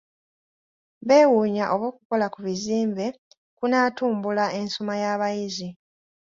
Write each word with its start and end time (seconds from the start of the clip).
Beewuunya 1.07 1.65
oba 1.73 1.85
okukola 1.91 2.25
ku 2.33 2.39
bizimbe 2.45 3.05
kunaatumbula 3.57 4.45
ensoma 4.59 4.93
y'abayizi. 5.01 5.69